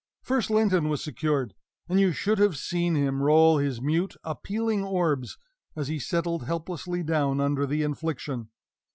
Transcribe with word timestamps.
First 0.23 0.49
Linton 0.49 0.89
was 0.89 1.03
secured; 1.03 1.53
and 1.87 1.99
you 1.99 2.11
should 2.11 2.39
have 2.39 2.57
seen 2.57 2.95
him 2.95 3.21
roll 3.21 3.59
his 3.59 3.83
mute, 3.83 4.15
appealing 4.23 4.83
orbs, 4.83 5.37
as 5.75 5.89
he 5.89 5.99
settled 5.99 6.47
helplessly 6.47 7.03
down 7.03 7.39
under 7.39 7.67
the 7.67 7.83
infliction. 7.83 8.49